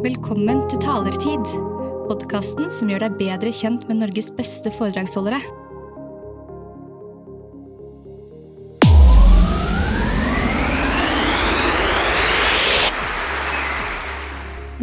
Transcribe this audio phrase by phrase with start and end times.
[0.00, 1.42] Velkommen til Talertid,
[2.08, 5.36] podkasten som gjør deg bedre kjent med Norges beste foredragsholdere.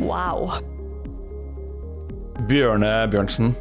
[0.05, 0.54] Wow.
[2.45, 3.55] Bjørne Bjørnsen,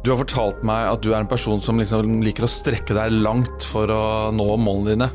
[0.00, 3.20] du har fortalt meg at du er en person som liksom liker å strekke deg
[3.20, 5.14] langt for å nå målene dine.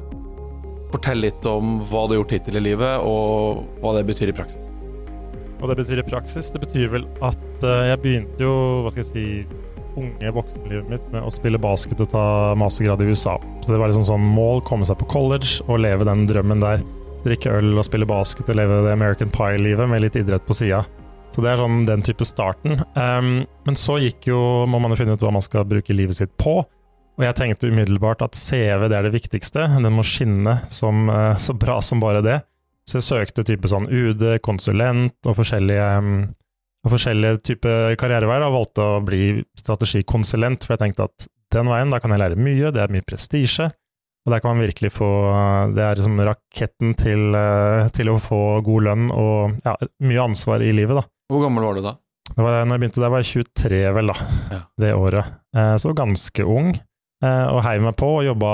[0.94, 4.38] Fortell litt om hva du har gjort hittil i livet, og hva det betyr i
[4.38, 4.69] praksis.
[5.60, 6.52] Hva det betyr i praksis?
[6.56, 9.26] Det betyr vel at uh, jeg begynte jo, hva skal jeg si,
[10.00, 12.24] unge voksenlivet mitt med å spille basket og ta
[12.60, 13.36] mastergrad i USA.
[13.64, 16.84] Så det var liksom sånn mål, komme seg på college og leve den drømmen der.
[17.26, 20.86] Drikke øl og spille basket og leve det American Pie-livet med litt idrett på sida.
[21.30, 22.80] Så det er sånn den type starten.
[22.96, 24.40] Um, men så gikk jo,
[24.70, 26.62] må man jo finne ut hva man skal bruke livet sitt på.
[27.20, 29.68] Og jeg tenkte umiddelbart at CV det er det viktigste.
[29.76, 32.40] Den må skinne som, uh, så bra som bare det.
[32.90, 36.24] Så jeg søkte type sånn UD, konsulent og forskjellige, um,
[36.86, 38.48] og forskjellige typer karriereveier.
[38.48, 42.40] Og valgte å bli strategikonsulent, for jeg tenkte at den veien, da kan jeg lære
[42.40, 43.70] mye, det er mye prestisje.
[44.26, 45.08] Og der kan man virkelig få
[45.74, 50.66] Det er liksom raketten til, uh, til å få god lønn og ja, mye ansvar
[50.66, 51.06] i livet, da.
[51.30, 51.96] Hvor gammel var du da?
[52.30, 54.28] Det var, når jeg begynte der, var jeg 23, vel, da.
[54.50, 54.60] Ja.
[54.82, 55.32] Det året.
[55.56, 56.70] Eh, så ganske ung.
[57.26, 58.52] Eh, og heiv meg på og jobba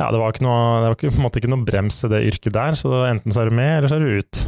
[0.00, 2.10] Ja, det var, ikke noe, det var ikke, på en måte ikke noe brems i
[2.10, 4.42] det yrket der, så enten så er du med, eller så er du ut.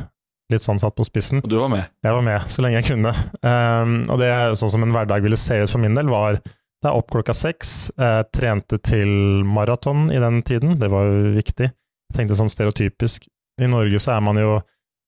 [0.52, 1.40] Litt sånn satt på spissen.
[1.44, 1.88] Og du var med?
[2.04, 3.12] Jeg var med så lenge jeg kunne.
[3.40, 6.40] Um, og det er sånn som en hverdag ville se ut for min del, var
[6.40, 7.88] det er opp klokka seks.
[7.96, 9.08] eh, trente til
[9.48, 11.70] maraton i den tiden, det var jo viktig.
[11.70, 13.24] Jeg tenkte sånn stereotypisk.
[13.56, 14.58] I Norge så er man jo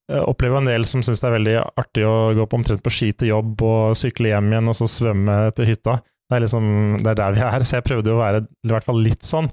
[0.07, 3.11] opplever en del som syns det er veldig artig å gå på omtrent på ski
[3.13, 5.99] til jobb og sykle hjem igjen og så svømme til hytta.
[6.27, 6.67] Det er liksom,
[7.03, 9.27] det er der vi er, så jeg prøvde jo å være i hvert fall litt
[9.27, 9.51] sånn.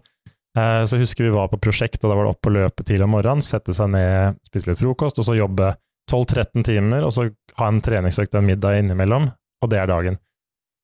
[0.53, 2.85] Eh, så jeg husker vi var på prosjekt, og da var det opp og løpe
[2.85, 5.73] tidlig om morgenen, sette seg ned, spise litt frokost, og så jobbe
[6.11, 10.19] 12-13 timer, og så ha en treningsøkt en middag innimellom, og det er dagen.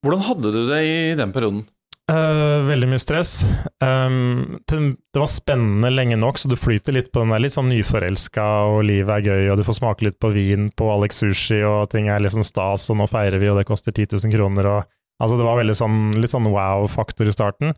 [0.06, 1.68] Hvordan hadde du det i den perioden?
[2.10, 3.44] Uh, veldig mye stress.
[3.84, 4.80] Um, det,
[5.14, 8.46] det var spennende lenge nok, så du flyter litt på den der litt sånn nyforelska,
[8.72, 11.92] og livet er gøy, og du får smake litt på vin på Alex Sushi, og
[11.94, 14.96] ting er liksom stas, og nå feirer vi, og det koster 10 000 kroner, og
[15.20, 17.74] Altså, det var veldig sånn, litt sånn wow-faktor i starten.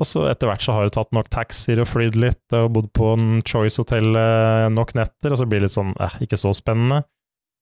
[0.00, 2.90] Og så etter hvert så har du tatt nok taxier og flydd litt, og bodd
[2.96, 6.54] på en Choice-hotell eh, nok netter, og så blir det litt sånn eh, ikke så
[6.56, 7.02] spennende.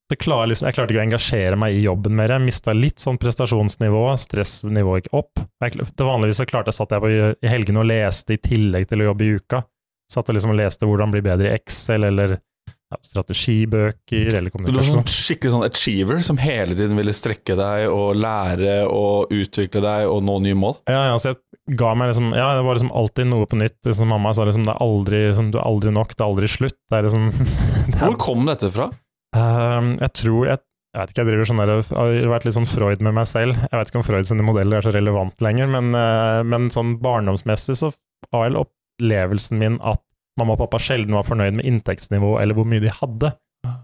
[0.09, 2.31] Klarer, liksom, jeg klarte ikke å engasjere meg i jobben mer.
[2.33, 5.41] Jeg mista litt sånn prestasjonsnivå, stressnivået gikk opp.
[5.61, 8.87] Jeg, det vanligvis så klarte jeg satt jeg på i helgene og leste i tillegg
[8.89, 9.61] til å jobbe i uka.
[10.09, 12.39] Satt og liksom leste hvordan bli bedre i Excel, eller
[12.89, 14.73] ja, strategibøker, eller kommunikasjon.
[14.73, 19.33] Du var sånn skikkelig sånn achiever som hele tiden ville strekke deg og lære og
[19.35, 20.79] utvikle deg og nå nye mål?
[20.89, 23.77] Ja, ja, så jeg ga meg liksom Ja, det var liksom alltid noe på nytt.
[23.85, 26.49] Liksom mamma sa liksom det er aldri, liksom, du er aldri nok, det er aldri
[26.49, 26.79] slutt.
[26.89, 27.29] Det er liksom
[27.91, 28.89] det er, Hvor kom dette fra?
[29.37, 32.57] Ehm, Jeg tror jeg, jeg vet ikke, jeg driver sånn der Jeg har vært litt
[32.57, 33.61] sånn Freud med meg selv.
[33.69, 36.97] Jeg vet ikke om Freud sine modeller er så relevant lenger, men, uh, men sånn
[37.03, 37.93] barndomsmessig så
[38.33, 40.01] har jeg opplevelsen min at
[40.39, 43.33] mamma og pappa sjelden var fornøyd med inntektsnivå eller hvor mye de hadde.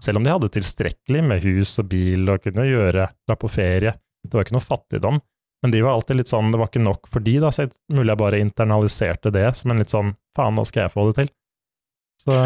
[0.02, 3.94] Selv om de hadde tilstrekkelig med hus og bil og kunne gjøre, dra på ferie.
[4.24, 5.20] Det var ikke noe fattigdom.
[5.64, 8.12] Men de var alltid litt sånn, det var ikke nok for de, da, så mulig
[8.12, 11.30] jeg bare internaliserte det som en litt sånn faen, da skal jeg få det til.
[12.26, 12.36] Så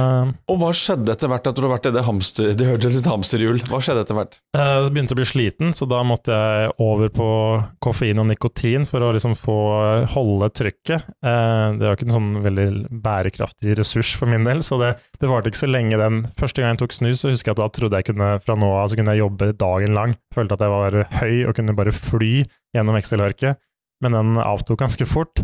[0.52, 2.50] Og hva skjedde etter hvert etter du har vært i det hamster...
[2.58, 3.60] Det hørtes litt hamsterhjul.
[3.70, 4.34] Hva skjedde etter hvert?
[4.56, 7.28] jeg begynte å bli sliten, så da måtte jeg over på
[7.80, 9.56] koffein og nikotin for å liksom få
[10.12, 11.06] holde trykket.
[11.24, 12.66] Eh, Det var ikke en sånn veldig
[13.04, 16.74] bærekraftig ressurs for min del, så det, det varte ikke så lenge den Første gang
[16.74, 18.98] jeg tok snus, så husker jeg at da trodde jeg kunne fra nå av så
[18.98, 20.14] kunne jeg jobbe dagen lang.
[20.34, 22.34] Følte at jeg var høy og kunne bare fly
[22.76, 23.56] gjennom Excel-arket,
[24.04, 25.42] men den avtok ganske fort.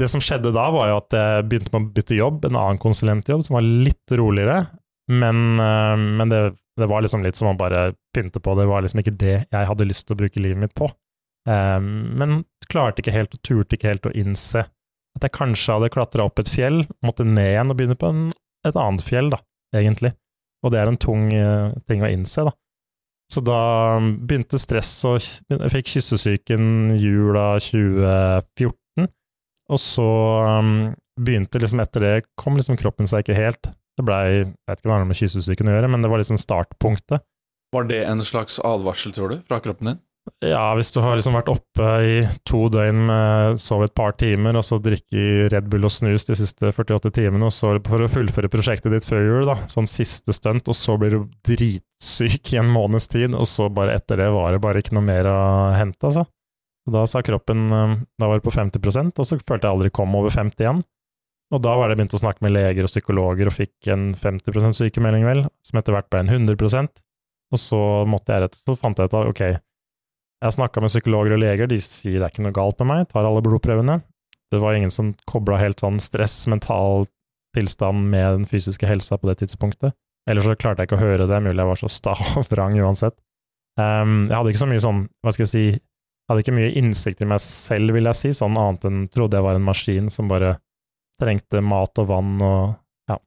[0.00, 2.80] Det som skjedde da, var jo at jeg begynte med å bytte jobb, en annen
[2.82, 4.64] konsulentjobb som var litt roligere,
[5.12, 6.42] men, eh, men det,
[6.80, 9.70] det var liksom litt som å bare pynte på, det var liksom ikke det jeg
[9.70, 10.88] hadde lyst til å bruke livet mitt på.
[11.48, 14.64] Eh, men klarte ikke helt og turte ikke helt å innse
[15.14, 18.22] at jeg kanskje hadde klatra opp et fjell, måtte ned igjen og begynne på en,
[18.66, 19.38] et annet fjell, da,
[19.76, 20.10] egentlig.
[20.64, 22.54] Og det er en tung eh, ting å innse, da.
[23.30, 23.58] Så da
[24.00, 28.74] begynte stress, og jeg fikk kyssesyken jula 2014.
[29.72, 30.08] Og så
[30.60, 33.70] um, begynte liksom etter det, kom liksom kroppen seg ikke helt.
[33.94, 36.20] Det blei, jeg vet ikke hva det har med kyssesyken å gjøre, men det var
[36.20, 37.24] liksom startpunktet.
[37.74, 40.02] Var det en slags advarsel, tror du, fra kroppen din?
[40.40, 42.12] Ja, hvis du har liksom vært oppe i
[42.48, 46.36] to døgn med sov et par timer, og så drikke Red Bull og snus de
[46.38, 50.32] siste 48 timene, og så for å fullføre prosjektet ditt før jul, da, sånn siste
[50.36, 54.30] stunt, og så blir du dritsyk i en måneds tid, og så bare etter det
[54.32, 55.38] var det bare ikke noe mer å
[55.76, 56.24] hente, altså.
[56.84, 59.92] Og da sa kroppen eh, Da var det på 50% og så følte jeg aldri
[59.94, 60.82] kom over 50 igjen.
[61.54, 64.78] Og da var det begynt å snakke med leger og psykologer, og fikk en 50%
[64.80, 66.88] sykemelding, vel, som etter hvert ble en 100 Og
[67.54, 70.90] Og så måtte jeg rett, så fant jeg ut at ok, jeg har snakka med
[70.90, 74.00] psykologer og leger, de sier det er ikke noe galt med meg, tar alle blodprøvene.
[74.52, 77.06] Det var ingen som kobla helt sånn stress, mental
[77.54, 79.94] tilstand med den fysiske helsa på det tidspunktet.
[80.28, 82.76] Ellers så klarte jeg ikke å høre det, mulig jeg var så sta og vrang
[82.80, 83.16] uansett.
[83.78, 85.64] Um, jeg hadde ikke så mye sånn, hva skal jeg si,
[86.28, 89.44] hadde ikke mye innsikt i meg selv, vil jeg si, sånn annet enn trodde jeg
[89.44, 90.56] var en maskin som bare
[91.20, 92.74] trengte mat og vann og
[93.10, 93.18] ja.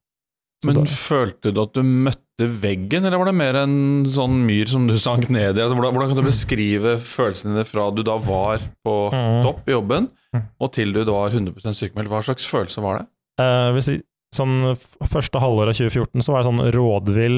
[0.64, 4.40] Så Men da- følte du at du møtte veggen, eller var det mer en sånn
[4.46, 5.62] myr som du sank ned i?
[5.62, 9.44] Altså, hvordan, hvordan kan du beskrive følelsene dine fra du da var på Mm.
[9.46, 10.44] topp i jobben, Mm.
[10.60, 12.10] og til du da var 100 sykemeldt?
[12.10, 13.08] Hva slags følelse var det?
[13.40, 14.02] Eh, hvis jeg,
[14.36, 14.76] sånn
[15.08, 17.38] Første halvår av 2014 så var jeg sånn rådvill,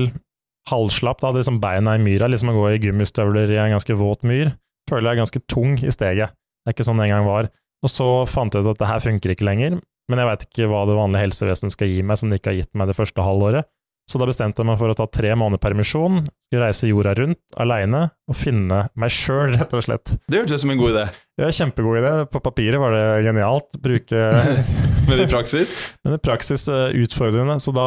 [0.70, 1.20] halvslapp.
[1.20, 4.24] Da hadde liksom beina i myra, liksom å gå i gummistøvler i en ganske våt
[4.24, 4.56] myr.
[4.90, 6.36] Føler jeg er ganske tung i steget.
[6.36, 7.50] Det er ikke sånn det en gang var.
[7.86, 10.70] Og så fant jeg ut at det her funker ikke lenger, men jeg veit ikke
[10.72, 13.24] hva det vanlige helsevesenet skal gi meg som det ikke har gitt meg det første
[13.24, 13.70] halvåret.
[14.10, 17.60] Så da bestemte jeg meg for å ta tre måneder permisjon, skulle reise jorda rundt
[17.62, 20.16] aleine og finne meg sjøl, rett og slett.
[20.26, 21.04] Det hørtes ut som en god idé.
[21.38, 22.14] Det er en kjempegod idé.
[22.34, 23.78] På papiret var det genialt.
[23.84, 24.24] Bruke
[25.10, 25.76] Men i praksis?
[26.06, 27.60] Men i praksis eh, utfordrende.
[27.62, 27.86] Så da,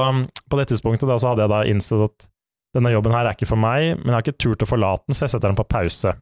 [0.50, 2.28] på det tidspunktet da, så hadde jeg da innsett at
[2.78, 5.18] denne jobben her er ikke for meg, men jeg har ikke turt å forlate den,
[5.18, 6.14] så jeg setter den på pause.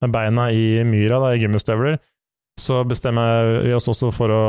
[0.00, 1.98] Med beina i myra, da, i gummistøvler,
[2.60, 4.42] så bestemmer vi oss også for å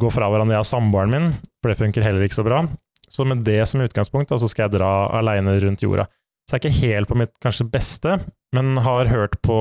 [0.00, 1.28] gå fra hverandre, jeg og samboeren min,
[1.62, 2.64] for det funker heller ikke så bra.
[3.10, 6.08] Så med det som utgangspunkt, da, så skal jeg dra aleine rundt jorda.
[6.48, 8.18] Så jeg er ikke helt på mitt kanskje beste,
[8.54, 9.58] men har hørt på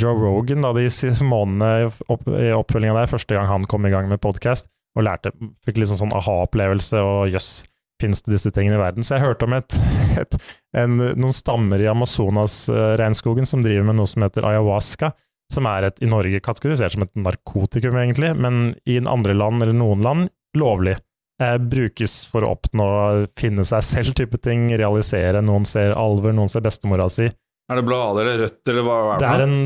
[0.00, 0.88] Joe Rogan da, de
[1.20, 5.34] månedene opp, i oppfølginga der, første gang han kom i gang med podkast, og lærte,
[5.64, 7.50] fikk litt sånn aha-opplevelse, og jøss,
[8.02, 9.06] fins det disse tingene i verden?
[9.06, 9.78] Så jeg hørte om et,
[10.22, 10.38] et,
[10.78, 15.12] en, noen stammer i Amazonas-regnskogen som driver med noe som heter ayahuasca,
[15.52, 19.76] som er et, i Norge kategorisert som et narkotikum, egentlig, men i andre land, eller
[19.76, 20.96] noen land, lovlig.
[21.42, 22.86] Eh, brukes for å oppnå
[23.38, 25.40] finne seg selv-type ting, realisere.
[25.44, 27.28] Noen ser alver, noen ser bestemora si.
[27.70, 29.56] Er det blader eller rødt, eller hva er Det det er, en,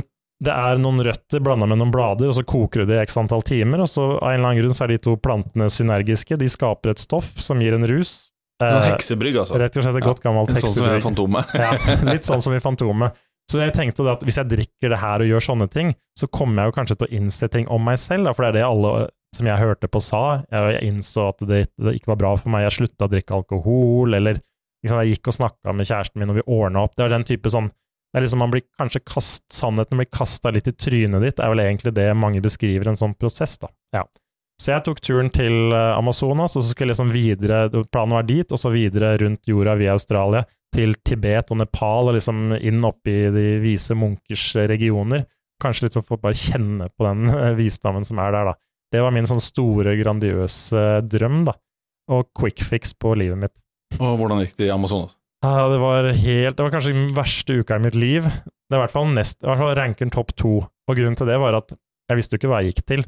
[0.45, 3.17] det er noen røtter blanda med noen blader, og så koker du det i x
[3.17, 6.37] antall timer, og så av en eller annen grunn så er de to plantene synergiske.
[6.37, 8.27] De skaper et stoff som gir en rus.
[8.61, 9.59] Sånn Eh, heksebrygg, altså.
[9.61, 11.01] rett og slett et Ja, godt gammelt En sånn som i.
[11.05, 11.51] Fantomet.
[11.53, 11.73] Ja,
[12.13, 13.17] litt sånn som i Fantomet.
[13.51, 16.65] Så jeg tenkte at hvis jeg drikker det her og gjør sånne ting, så kommer
[16.65, 18.65] jeg jo kanskje til å innse ting om meg selv, da, for det er det
[18.67, 18.95] alle
[19.37, 20.23] som jeg hørte på sa.
[20.51, 23.37] Jeg, jeg innså at det, det ikke var bra for meg, jeg slutta å drikke
[23.37, 26.97] alkohol, eller liksom, jeg gikk og snakka med kjæresten min og vi ordna opp.
[26.97, 27.71] Det var den type sånn
[28.17, 31.51] det er liksom man blir kanskje kast, Sannheten blir kasta litt i trynet ditt, er
[31.53, 33.69] vel egentlig det mange beskriver en sånn prosess, da.
[33.93, 34.07] Ja.
[34.57, 38.49] Så jeg tok turen til eh, Amazonas, og så skulle liksom videre Planen var dit,
[38.49, 43.05] og så videre rundt jorda via Australia til Tibet og Nepal, og liksom inn opp
[43.05, 45.27] i de vise munkers regioner.
[45.61, 48.57] Kanskje litt sånn for å bare kjenne på den eh, visdommen som er der, da.
[48.97, 51.59] Det var min sånn store, grandiøse drøm, da.
[52.17, 53.57] Og quick fix på livet mitt.
[54.01, 55.19] Og hvordan gikk det i Amazonas?
[55.47, 58.27] Ja, det var helt Det var kanskje den verste uka i mitt liv.
[58.27, 60.57] Det er i hvert fall nest fall ranker topp to.
[60.67, 61.75] Og grunnen til det var at
[62.11, 63.05] jeg visste jo ikke hva jeg gikk til.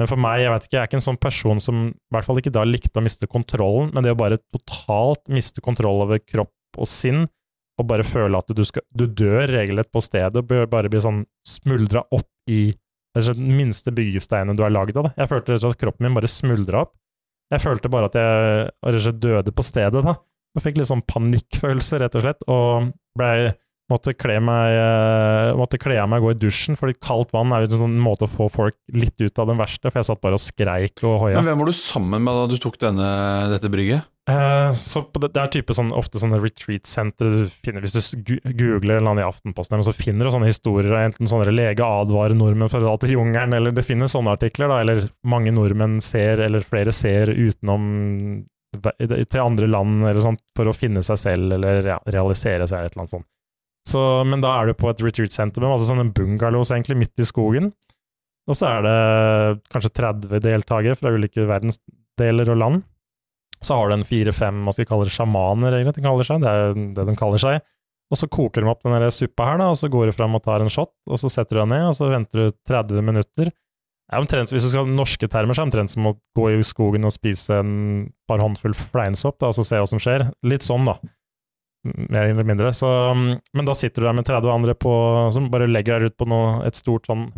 [0.00, 2.26] Men for meg, jeg vet ikke, jeg er ikke en sånn person som i hvert
[2.26, 6.18] fall ikke da likte å miste kontrollen, men det å bare totalt miste kontroll over
[6.18, 7.28] kropp og sinn,
[7.78, 11.22] og bare føle at du, skal, du dør regelrett på stedet, og bare bli sånn
[11.46, 12.74] smuldra opp i
[13.14, 15.12] den minste byggesteinen du er lagd av.
[15.12, 15.14] Da.
[15.22, 16.96] Jeg følte rett og slett at kroppen min bare smuldra opp.
[17.54, 20.16] Jeg følte bare at jeg rett og slett døde på stedet, da.
[20.54, 23.52] Jeg fikk litt sånn panikkfølelse, rett og slett, og blei
[23.92, 27.52] Måtte kle meg eh, Måtte kle av meg og gå i dusjen, fordi kaldt vann
[27.52, 30.08] er jo en sånn måte å få folk litt ut av den verste, for jeg
[30.08, 31.36] satt bare og skreik og hoia.
[31.36, 33.10] Men hvem var du sammen med da du tok denne,
[33.52, 34.08] dette brygget?
[34.24, 38.38] Eh, så på det, det er type sånn, ofte sånne retreat-sentre du finner Hvis du
[38.56, 42.32] googler en i Aftenposten, eller så finner du sånne historier av enten sånne lege advarer
[42.38, 46.00] nordmenn for å dra til jungelen, eller det finnes sånne artikler, da, eller mange nordmenn
[46.00, 48.46] ser, eller flere ser utenom
[48.80, 52.96] til andre land eller sånt, for å finne seg selv, eller realisere seg, eller et
[52.96, 53.28] eller annet sånt.
[53.84, 57.20] Så, men da er du på et retreat center med masse sånne bungalows, egentlig, midt
[57.20, 57.72] i skogen.
[58.48, 58.96] Og så er det
[59.72, 62.82] kanskje 30 deltakere fra ulike verdensdeler og land.
[63.64, 66.42] Så har du en fire-fem, hva skal kalle det, sjamaner, egentlig, de kaller seg.
[66.44, 67.60] Det er det de kaller seg.
[68.12, 70.44] Og så koker de opp den suppa her, da, og så går du fram og
[70.44, 73.52] tar en shot, og så setter du deg ned, og så venter du 30 minutter.
[74.04, 76.50] Det omtrent, hvis du skal ha norske termer, så er det omtrent som å gå
[76.52, 77.74] i skogen og spise en
[78.28, 80.26] par håndfull fleinsopp, da, og så se hva som skjer.
[80.44, 80.98] Litt sånn, da.
[81.84, 82.72] Mer eller mindre.
[82.76, 83.24] Så, mm,
[83.56, 84.92] men da sitter du der med 30 andre på,
[85.34, 87.30] som bare legger deg ut på noe, et stort sånn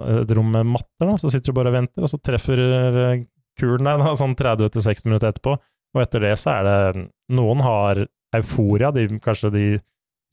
[0.00, 3.24] et rom med matter, da, så sitter du bare og venter, og så treffer eh,
[3.60, 7.04] kulen deg da, sånn 30-60 minutter etterpå, og etter det så er det
[7.36, 8.04] Noen har
[8.36, 9.66] euforia, de, kanskje de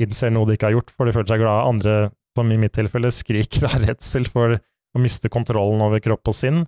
[0.01, 1.69] innser noe de ikke har gjort, for de føler seg glade.
[1.71, 1.95] Andre,
[2.37, 4.59] som i mitt tilfelle, skriker av redsel for
[4.97, 6.65] å miste kontrollen over kropp og sinn.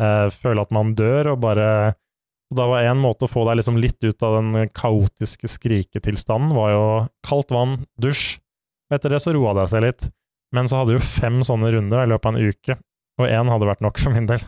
[0.00, 1.68] Eh, føle at man dør, og bare
[2.52, 6.50] Og da var en måte å få deg liksom litt ut av den kaotiske skriketilstanden,
[6.52, 6.82] var jo
[7.24, 8.42] kaldt vann, dusj.
[8.90, 10.10] Og etter det så roa det seg litt.
[10.52, 12.76] Men så hadde jo fem sånne runder i løpet av en uke,
[13.22, 14.44] og én hadde vært nok for min del.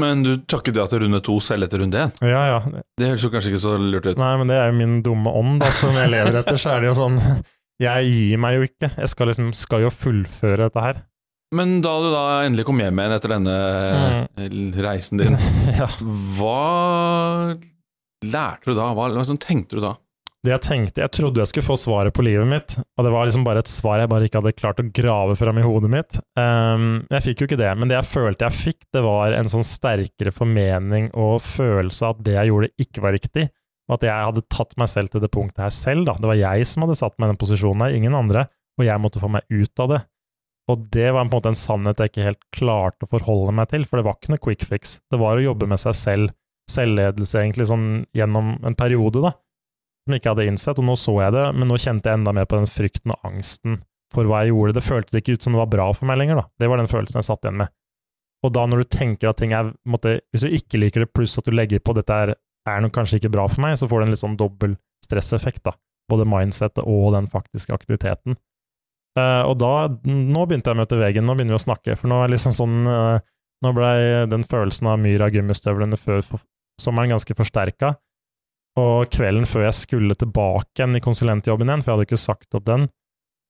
[0.00, 2.12] Men du takket ja til runde to selv etter runde én?
[2.24, 2.60] Ja, ja.
[2.96, 4.16] Det høres jo kanskje ikke så lurt ut.
[4.16, 6.56] Nei, men det er jo min dumme ånd, da, som jeg lever etter.
[6.56, 7.20] Så er det jo sånn
[7.82, 8.92] Jeg gir meg jo ikke.
[8.96, 11.02] Jeg skal liksom skal jo fullføre dette her.
[11.52, 13.56] Men da du da endelig kom hjem igjen etter denne
[14.40, 14.70] Mm.
[14.82, 15.34] reisen din,
[15.80, 15.88] ja.
[16.38, 17.56] hva
[18.24, 18.92] lærte du da?
[18.96, 19.96] Hva, hva tenkte du da?
[20.42, 23.28] Det jeg tenkte, jeg trodde jeg skulle få svaret på livet mitt, og det var
[23.28, 26.18] liksom bare et svar jeg bare ikke hadde klart å grave fram i hodet mitt.
[26.34, 29.50] Um, jeg fikk jo ikke det, men det jeg følte jeg fikk, det var en
[29.52, 33.44] sånn sterkere formening og følelse av at det jeg gjorde, ikke var riktig,
[33.86, 36.16] og at jeg hadde tatt meg selv til det punktet her selv, da.
[36.18, 38.48] Det var jeg som hadde satt meg i den posisjonen her, ingen andre,
[38.80, 40.02] og jeg måtte få meg ut av det.
[40.70, 43.70] Og det var på en måte en sannhet jeg ikke helt klarte å forholde meg
[43.72, 45.00] til, for det var ikke noe quick fix.
[45.10, 46.34] Det var å jobbe med seg selv,
[46.70, 49.34] selvledelse egentlig, sånn gjennom en periode, da
[50.02, 52.48] som ikke hadde innsett, og nå så jeg det, men nå kjente jeg enda mer
[52.50, 53.78] på den frykten og angsten
[54.12, 54.76] for hva jeg gjorde.
[54.76, 56.46] Det føltes ikke ut som det var bra for meg lenger, da.
[56.58, 57.72] Det var den følelsen jeg satt igjen med.
[58.42, 61.38] Og da når du tenker at ting er måtte, Hvis du ikke liker det, pluss
[61.38, 62.34] at du legger på dette er,
[62.66, 64.74] er nok kanskje ikke bra for meg, så får du en litt sånn dobbel
[65.06, 65.76] stresseffekt, da.
[66.10, 68.34] Både mindsettet og den faktiske aktiviteten.
[69.18, 69.72] Uh, og da
[70.08, 72.54] Nå begynte jeg å møte veggen, nå begynner vi å snakke, for nå er liksom
[72.56, 73.18] sånn uh,
[73.62, 76.24] Nå blei den følelsen av myra gummistøvlene før
[76.82, 77.92] sommeren ganske forsterka.
[78.80, 82.58] Og kvelden før jeg skulle tilbake igjen i konsulentjobben igjen, for jeg hadde ikke sagt
[82.58, 82.88] opp den,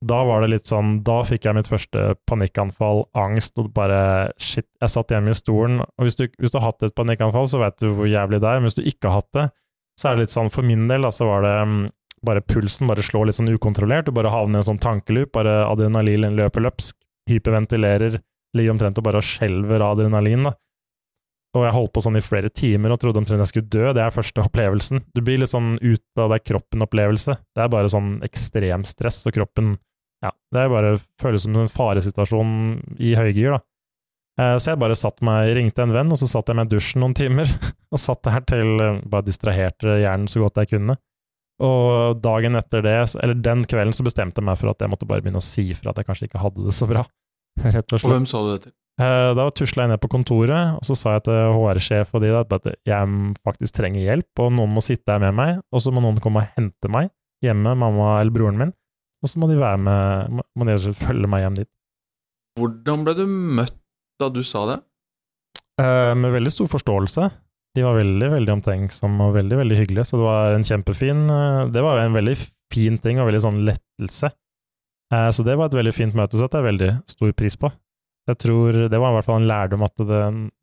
[0.03, 4.67] da var det litt sånn Da fikk jeg mitt første panikkanfall, angst, og bare Shit,
[4.83, 5.83] jeg satt hjemme i stolen.
[5.83, 8.51] Og hvis du, hvis du har hatt et panikkanfall, så vet du hvor jævlig det
[8.51, 8.61] er.
[8.61, 9.49] Men hvis du ikke har hatt det,
[10.01, 11.77] så er det litt sånn For min del, da, så var det um,
[12.27, 14.07] bare pulsen bare slår litt sånn ukontrollert.
[14.09, 15.33] Du bare havner i en sånn tankeloop.
[15.35, 16.97] Bare adrenalin løper løpsk.
[17.31, 18.19] Hyperventilerer.
[18.57, 20.57] Ligger omtrent og bare skjelver av adrenalin, da.
[21.53, 23.91] Og jeg holdt på sånn i flere timer og trodde omtrent jeg skulle dø.
[23.93, 25.03] Det er første opplevelsen.
[25.13, 27.37] Du blir litt sånn ut av deg kroppen-opplevelse.
[27.53, 29.77] Det er bare sånn ekstremstress, og kroppen
[30.23, 32.51] Ja, det er bare føles som en faresituasjon
[33.03, 33.59] i høygir, da.
[34.41, 36.77] Eh, så jeg bare satt meg, ringte en venn, og så satt jeg meg i
[36.77, 37.51] dusjen noen timer.
[37.93, 40.95] Og satt der til bare distraherte hjernen så godt jeg kunne.
[41.63, 45.07] Og dagen etter det, eller den kvelden, så bestemte jeg meg for at jeg måtte
[45.07, 47.05] bare begynne å si fra at jeg kanskje ikke hadde det så bra.
[47.63, 48.09] Rett og slett.
[48.09, 48.75] Og hvem sa du det til?
[49.01, 52.33] Eh, da tusla jeg ned på kontoret, og så sa jeg til HR-sjef og de
[52.37, 56.03] at jeg faktisk trenger hjelp, og noen må sitte her med meg, og så må
[56.05, 57.09] noen komme og hente meg
[57.43, 58.75] hjemme, mamma eller broren min,
[59.23, 61.71] og så må de være med, må de følge meg hjem dit.
[62.61, 63.79] Hvordan ble du møtt
[64.21, 64.79] da du sa det?
[65.81, 67.31] Eh, med veldig stor forståelse.
[67.77, 71.61] De var veldig, veldig omtenksomme og veldig, veldig hyggelige, så det var en kjempefin eh,
[71.73, 72.35] Det var en veldig
[72.73, 74.33] fin ting, og veldig sånn lettelse.
[75.13, 77.69] Så det var et veldig fint møte, så det er veldig stor pris på.
[78.31, 80.21] Jeg tror det var i hvert fall en lærdom at det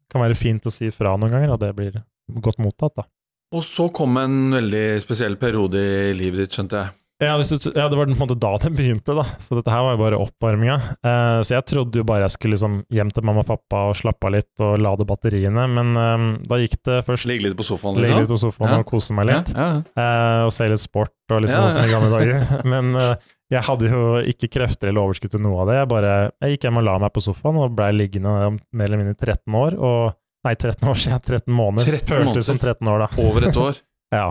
[0.09, 1.99] kan være fint å si fra noen ganger, og det blir
[2.41, 3.05] godt mottatt, da.
[3.53, 6.95] Og så kom en veldig spesiell periode i livet ditt, skjønte jeg.
[7.19, 7.43] Ja, du,
[7.75, 9.25] ja, det var på en måte da det begynte, da.
[9.43, 10.75] Så dette her var jo bare oppvarminga.
[11.03, 13.97] Eh, så jeg trodde jo bare jeg skulle liksom hjem til mamma og pappa og
[13.99, 17.67] slappe av litt og lade batteriene, men eh, da gikk det først Ligge litt på
[17.67, 18.23] sofaen, Ligge liksom?
[18.23, 18.79] litt på sofaen Ja.
[18.79, 19.51] og kose meg litt.
[19.51, 19.67] Ja.
[19.99, 22.49] Eh, og se litt sport og liksom sånn som i gamle dager.
[22.75, 25.77] Men eh, jeg hadde jo ikke krefter eller overskudd til noe av det.
[25.81, 29.01] Jeg bare jeg gikk hjem og la meg på sofaen og blei liggende mer eller
[29.03, 29.75] mindre 13 år.
[29.75, 30.15] Og,
[30.47, 31.99] nei, 13 år siden, 13 måneder.
[31.99, 33.11] 13 Føltes som 13 år, da.
[33.27, 33.81] Over et år.
[34.15, 34.29] Ja.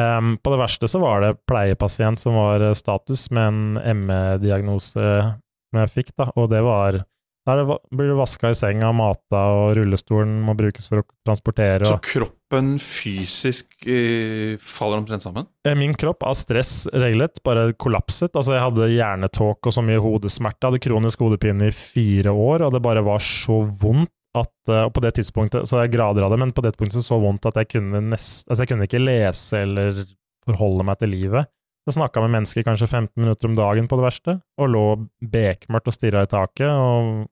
[0.00, 5.08] Ehm, på det verste så var det pleiepasient som var eh, status, med en ME-diagnose
[5.34, 7.04] som jeg fikk, da, og det var
[7.44, 7.60] der
[7.92, 11.84] blir du vaska i senga, mata, og rullestolen må brukes for å transportere.
[11.84, 15.50] Så kroppen fysisk eh, faller omtrent sammen?
[15.68, 18.32] Eh, min kropp av stress reglet bare kollapset.
[18.32, 20.62] Altså, jeg hadde hjernetåke og så mye hodesmerte.
[20.62, 24.84] Jeg hadde kronisk hodepine i fire år, og det bare var så vondt at eh,
[24.86, 27.20] Og på det tidspunktet, så er jeg grader av det, men på det tidspunktet så
[27.22, 30.00] vondt at jeg kunne nest, altså jeg kunne ikke lese eller
[30.44, 31.50] forholde meg til livet.
[31.84, 34.84] Jeg snakka med mennesker kanskje 15 minutter om dagen på det verste, og lå
[35.20, 37.26] bekmørkt og stirra i taket, og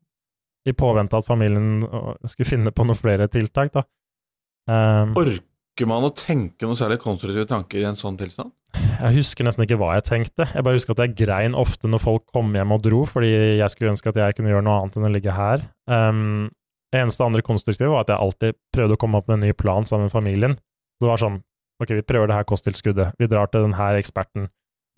[0.69, 1.81] i påvente at familien
[2.29, 3.87] skulle finne på noen flere tiltak, da.
[4.71, 8.53] Um, Orker man å tenke noe særlig konstruktive tanker i en sånn tilstand?
[8.77, 10.47] Jeg husker nesten ikke hva jeg tenkte.
[10.53, 13.73] Jeg bare husker at jeg grein ofte når folk kom hjem og dro, fordi jeg
[13.73, 15.65] skulle ønske at jeg kunne gjøre noe annet enn å ligge her.
[15.91, 16.51] Um,
[16.93, 19.53] det eneste andre konstruktive var at jeg alltid prøvde å komme opp med en ny
[19.57, 20.59] plan sammen med familien.
[21.01, 21.41] Det var sånn
[21.83, 23.15] Ok, vi prøver det her kosttilskuddet.
[23.19, 24.45] Vi drar til den her eksperten.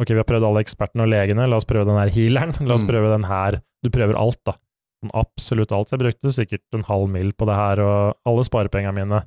[0.02, 1.46] Ok, vi har prøvd alle ekspertene og legene.
[1.48, 2.52] La oss prøve den her healeren.
[2.68, 2.90] La oss Mm.
[2.90, 3.60] prøve den her.
[3.80, 4.52] Du prøver alt, da.
[5.00, 5.88] Sånn absolutt alt.
[5.88, 9.22] Så jeg brukte sikkert en halv mil på det her, og alle sparepengene mine.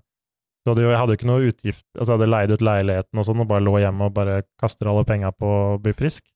[0.67, 3.41] Så jeg hadde jo ikke noe utgift Altså, jeg hadde leid ut leiligheten og sånn,
[3.41, 6.27] og bare lå hjemme og bare kaster alle penga på å bli frisk.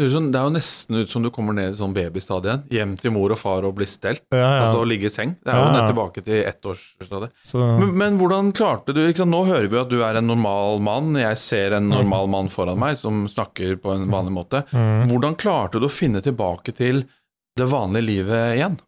[0.00, 1.92] Det er jo sånn- det er jo nesten ut som du kommer ned i sånn
[1.92, 2.62] babystadiet.
[2.72, 4.22] Hjem til mor og far og bli stelt.
[4.32, 4.62] Ja, ja.
[4.64, 5.36] Altså ligge i seng.
[5.44, 7.30] Det er jo nett tilbake til ettårsstadiet.
[7.44, 9.28] så, Men, men hvordan klarte du liksom.
[9.28, 11.12] Nå hører vi at du er en normal mann.
[11.20, 14.64] Jeg ser en normal mann foran meg som snakker på en vanlig måte.
[14.72, 15.08] mm.
[15.12, 17.04] Hvordan klarte du å finne tilbake til
[17.60, 18.78] det vanlige livet igjen?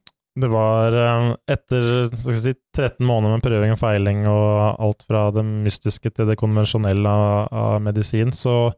[0.41, 5.03] Det var eh, etter skal jeg si, 13 måneder med prøving og feiling og alt
[5.05, 8.73] fra det mystiske til det konvensjonelle av, av medisin, så,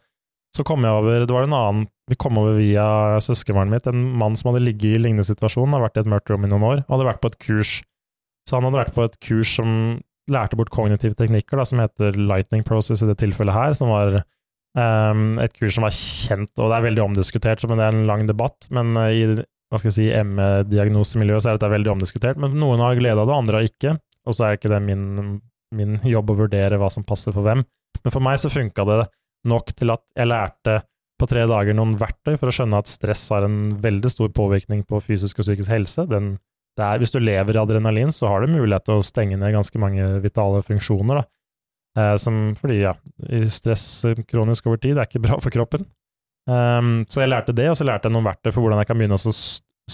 [0.55, 2.85] så kom jeg over Det var en annen Vi kom over via
[3.25, 6.31] søskenbarnet mitt, en mann som hadde ligget i lignende situasjon, har vært i et mørkt
[6.31, 7.79] rom i noen år, og hadde vært på et kurs.
[8.45, 9.71] Så han hadde vært på et kurs som
[10.31, 14.19] lærte bort kognitive teknikker, da, som heter Lightning Process i det tilfellet her, som var
[14.21, 18.07] um, et kurs som var kjent, og det er veldig omdiskutert, men det er en
[18.09, 18.69] lang debatt.
[18.75, 22.85] Men eh, i hva skal jeg si, ME-diagnosemiljøet så er dette veldig omdiskutert, men noen
[22.85, 23.97] har glede av det, andre har ikke.
[24.29, 25.41] Og så er ikke det min,
[25.75, 27.65] min jobb å vurdere hva som passer for hvem.
[28.05, 29.01] Men for meg så funka det
[29.49, 30.81] nok til at jeg lærte
[31.21, 34.83] på tre dager noen verktøy for å skjønne at stress har en veldig stor påvirkning
[34.89, 36.07] på fysisk og psykisk helse.
[36.11, 36.35] Den,
[36.79, 39.55] det er, hvis du lever i adrenalin, så har du mulighet til å stenge ned
[39.55, 41.23] ganske mange vitale funksjoner.
[41.99, 42.97] Eh, som, fordi ja,
[43.55, 43.87] stress
[44.27, 45.87] kronisk over tid er ikke bra for kroppen.
[46.45, 48.99] Um, så jeg lærte det, og så lærte jeg noen verktøy for hvordan jeg kan
[49.01, 49.35] begynne å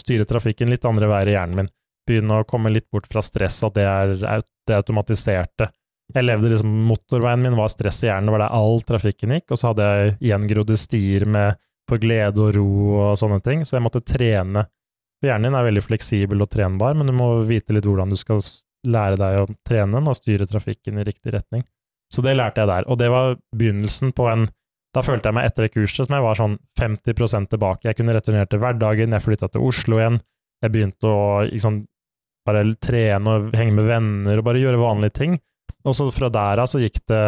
[0.00, 1.68] styre trafikken litt andre veier i hjernen min.
[2.08, 5.68] Begynne å komme litt bort fra stress, at det er det automatiserte.
[6.14, 9.48] Jeg levde liksom, Motorveien min var stress i hjernen, det var der all trafikken gikk,
[9.50, 11.58] og så hadde jeg gjengrodde stier med
[11.90, 12.68] for glede og ro
[13.00, 14.64] og sånne ting, så jeg måtte trene.
[15.24, 18.40] Hjernen din er veldig fleksibel og trenbar, men du må vite litt hvordan du skal
[18.88, 21.66] lære deg å trene den og styre trafikken i riktig retning.
[22.10, 24.48] Så det lærte jeg der, og det var begynnelsen på en
[24.90, 27.86] da følte jeg meg etter det kurset som jeg var sånn 50 tilbake.
[27.86, 30.18] Jeg kunne returnere til hverdagen, jeg flytta til Oslo igjen.
[30.64, 31.76] Jeg begynte å liksom,
[32.46, 35.38] bare trene og henge med venner og bare gjøre vanlige ting.
[35.88, 37.24] Og så fra der av så gikk det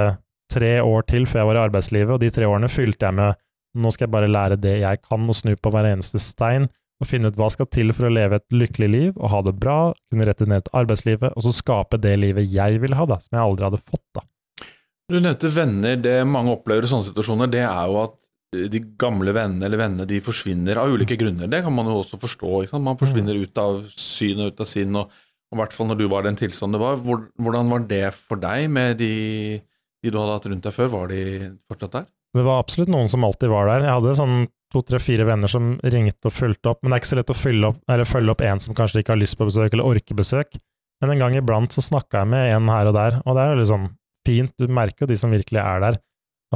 [0.53, 3.41] tre år til før jeg var i arbeidslivet, og de tre årene fylte jeg med
[3.73, 6.69] nå skal jeg bare lære det jeg kan, og snu på hver eneste stein,
[7.01, 9.55] og finne ut hva skal til for å leve et lykkelig liv, og ha det
[9.59, 9.79] bra,
[10.13, 13.43] kunne returnere til arbeidslivet, og så skape det livet jeg ville ha, da, som jeg
[13.47, 14.27] aldri hadde fått, da.
[15.13, 15.97] Du nevnte venner.
[16.01, 18.15] Det mange opplever i sånne situasjoner, det er jo at
[18.53, 21.49] de gamle vennene eller vennene de forsvinner av ulike grunner.
[21.49, 22.51] Det kan man jo også forstå.
[22.63, 22.85] Ikke sant?
[22.85, 24.99] Man forsvinner ut av syn og ut av sinn.
[25.01, 25.13] og
[25.53, 27.01] og i hvert fall når du var i den tilstanden det var.
[27.45, 29.13] Hvordan var det for deg med de,
[30.01, 30.89] de du hadde hatt rundt deg før?
[30.95, 31.23] Var de
[31.69, 32.07] fortsatt der?
[32.33, 33.85] Det var absolutt noen som alltid var der.
[33.85, 34.37] Jeg hadde sånn
[34.73, 37.35] to, tre, fire venner som ringte og fulgte opp, men det er ikke så lett
[37.35, 40.17] å opp, eller følge opp en som kanskje ikke har lyst på besøk eller orker
[40.17, 40.57] besøk.
[41.05, 43.53] Men en gang iblant så snakka jeg med en her og der, og det er
[43.53, 43.87] jo liksom
[44.25, 44.55] fint.
[44.57, 46.01] Du merker jo de som virkelig er der.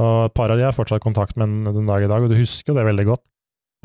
[0.01, 2.39] Og et par av de har fortsatt kontakt med den dag i dag, og du
[2.39, 3.25] husker jo det veldig godt.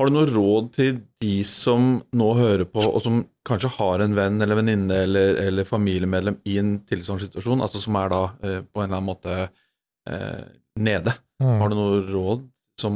[0.01, 4.15] Har du noe råd til de som nå hører på, og som kanskje har en
[4.15, 8.59] venn eller venninne eller, eller familiemedlem i en tilsvarende situasjon, altså som er da eh,
[8.63, 10.43] på en eller annen måte eh,
[10.79, 11.15] nede?
[11.43, 11.57] Mm.
[11.59, 12.47] Har du noe råd
[12.79, 12.95] som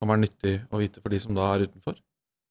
[0.00, 1.96] kan være nyttig å vite for de som da er utenfor?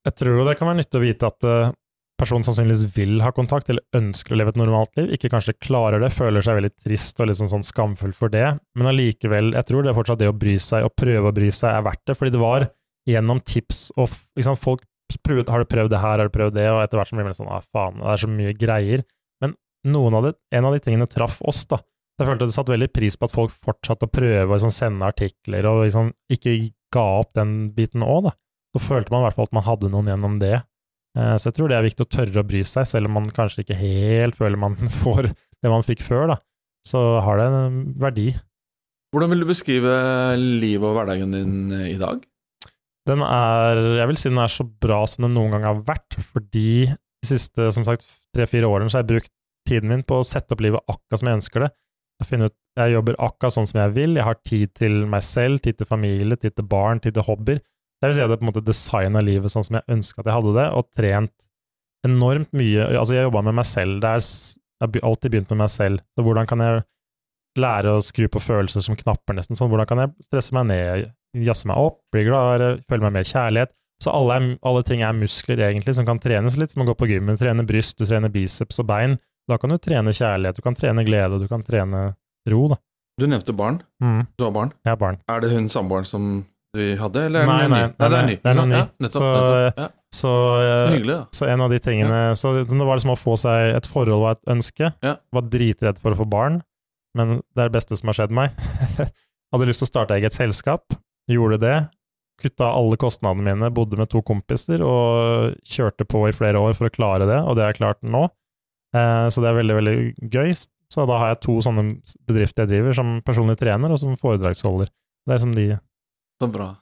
[0.04, 1.74] Jeg tror det kan være nyttig å vite at eh,
[2.20, 6.02] personen sannsynligvis vil ha kontakt, eller ønsker å leve et normalt liv, ikke kanskje klarer
[6.04, 8.46] det, føler seg veldig trist og liksom sånn skamfull for det,
[8.78, 11.50] men allikevel, jeg tror det er fortsatt det å bry seg, og prøve å bry
[11.52, 12.68] seg, er verdt det, fordi det var
[13.10, 14.86] gjennom tips og sant, folk
[15.26, 17.30] prøvde, har du prøvd det her, har du prøvd det, og etter hvert så blir
[17.32, 19.06] det sånn, ah, faen, det er så mye greier,
[19.44, 19.56] men
[20.16, 21.82] av det, en av de tingene traff oss da,
[22.22, 25.08] jeg følte det satt veldig pris på at folk fortsatte å prøve å liksom, sende
[25.10, 26.54] artikler, og liksom, ikke
[26.94, 28.34] ga opp den biten også da,
[28.74, 30.56] så følte man i hvert fall at man hadde noen gjennom det.
[31.18, 33.30] Eh, Så jeg tror det er viktig å tørre å bry seg, selv om man
[33.34, 36.38] kanskje ikke helt føler man får det man fikk før, da.
[36.86, 38.28] Så har det en verdi.
[39.14, 39.94] Hvordan vil du beskrive
[40.40, 42.24] livet og hverdagen din eh, i dag?
[43.10, 46.16] Den er, jeg vil si den er så bra som den noen gang har vært,
[46.32, 49.34] fordi de siste, som sagt, tre-fire årene så har jeg brukt
[49.68, 51.70] tiden min på å sette opp livet akkurat som jeg ønsker det.
[52.22, 55.24] Jeg, finner ut, jeg jobber akkurat sånn som jeg vil, jeg har tid til meg
[55.28, 57.60] selv, tid til familie, tid til barn, tid til hobbyer.
[58.04, 60.30] Det vil si at jeg på en måte designa livet sånn som jeg ønska at
[60.30, 61.34] jeg hadde det, og trent
[62.08, 62.88] enormt mye.
[63.00, 64.00] Altså, jeg jobba med meg selv.
[64.04, 66.04] Det er, jeg har alltid begynt med meg selv.
[66.12, 66.84] Så hvordan kan jeg
[67.64, 69.72] lære å skru på følelser som knapper, nesten sånn?
[69.72, 73.74] Hvordan kan jeg stresse meg ned, jazze meg opp, bli gladere, føle meg mer kjærlighet?
[74.04, 76.96] Så alle, er, alle ting er muskler, egentlig, som kan trenes litt, som å gå
[77.00, 77.38] på gymmen.
[77.38, 79.18] Du trener bryst, du trener biceps og bein.
[79.48, 82.10] Da kan du trene kjærlighet, du kan trene glede, du kan trene
[82.52, 82.78] ro, da.
[83.22, 83.78] Du nevnte barn.
[84.04, 84.72] Mm, Du har barn.
[84.84, 85.20] jeg har barn.
[85.30, 86.24] Er det hun samboeren som
[86.74, 87.94] du hadde, eller er Nei, det nei, ny?
[88.02, 88.76] Nei, nei, det er noe ny.
[88.80, 89.14] Ja, nettopp.
[89.14, 89.78] Så, nettopp.
[89.84, 89.88] Ja.
[90.14, 90.32] Så,
[90.64, 91.26] Så hyggelig, da.
[91.34, 94.30] så en av de tingene Så det var liksom å få seg et forhold og
[94.34, 94.90] et ønske.
[95.06, 95.16] Ja.
[95.34, 96.60] Var dritredd for å få barn,
[97.18, 98.58] men det er det beste som har skjedd meg.
[99.54, 100.98] Hadde lyst til å starte eget selskap,
[101.32, 101.90] gjorde det.
[102.44, 106.90] Kutta alle kostnadene mine, bodde med to kompiser og kjørte på i flere år for
[106.90, 108.26] å klare det, og det har jeg klart nå.
[108.96, 109.96] Eh, så det er veldig, veldig
[110.34, 110.54] gøy.
[110.94, 111.86] Så da har jeg to sånne
[112.28, 114.92] bedrifter jeg driver, som personlig trener og som foredragsholder.
[115.26, 115.68] Det er som de
[116.42, 116.76] Så bra.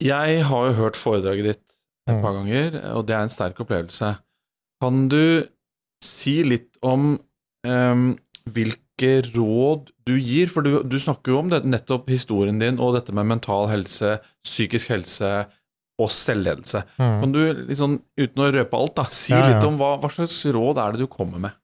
[0.00, 1.66] Jeg har jo hørt foredraget ditt
[2.08, 2.22] et Mm.
[2.22, 4.18] par ganger, og det er en sterk opplevelse.
[4.80, 5.46] Kan du
[6.02, 7.20] si litt om
[7.66, 8.89] um, hvilke
[9.34, 10.50] råd du gir?
[10.52, 14.18] For du, du snakker jo om det, nettopp historien din og dette med mental helse,
[14.46, 15.30] psykisk helse
[16.00, 16.82] og selvledelse.
[17.00, 17.16] Mm.
[17.22, 17.40] Kan du,
[17.76, 19.54] sånn, uten å røpe alt, da, si Ja, ja.
[19.54, 21.56] litt om hva, hva slags råd er det du kommer med?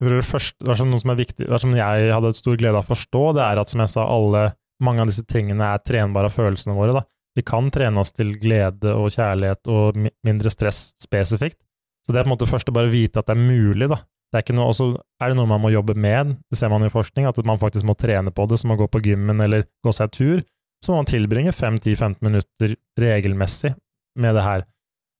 [0.00, 2.38] Jeg tror det første, det som noe som er viktig, det som jeg hadde et
[2.38, 4.44] stor glede av å forstå, det er at som jeg sa, alle,
[4.80, 6.94] mange av disse tingene er trenbare av følelsene våre.
[6.96, 7.02] Da.
[7.36, 11.60] Vi kan trene oss til glede og kjærlighet og mindre stress spesifikt.
[12.06, 14.00] Så det er på en måte først å bare vite at det er mulig, da.
[14.30, 14.86] Det er noe, og så
[15.18, 17.86] er det noe man må jobbe med, det ser man i forskning, at man faktisk
[17.88, 20.44] må trene på det, som å gå på gymmen eller gå seg tur.
[20.80, 23.74] Så må man tilbringe 5-10-15 minutter regelmessig
[24.22, 24.62] med det her.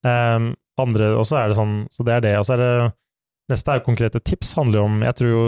[0.06, 2.36] Um, andre, og så er det sånn, så det er det.
[2.38, 2.72] Og så er det
[3.50, 5.44] Neste er konkrete tips, handler jo om Jeg tror jo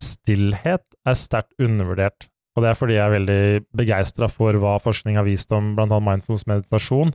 [0.00, 2.30] stillhet er sterkt undervurdert.
[2.56, 3.40] Og det er fordi jeg er veldig
[3.76, 7.12] begeistra for hva forskning har vist om annet mindfulness meditasjon.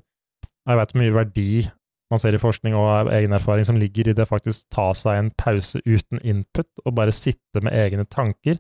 [0.70, 1.48] Jeg vet hvor mye verdi
[2.12, 5.32] man ser i forskning og egen erfaring som ligger i det faktisk ta seg en
[5.40, 8.60] pause uten input, og bare sitte med egne tanker,